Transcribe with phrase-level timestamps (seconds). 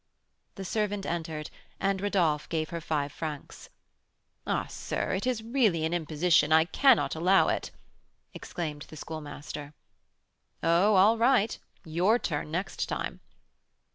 [0.55, 3.69] The servant entered, and Rodolph gave her five francs.
[4.47, 7.69] "Ah, sir, it is really an imposition, I cannot allow it,"
[8.33, 9.75] exclaimed the Schoolmaster.
[10.63, 13.19] "Oh, all right; your turn next time."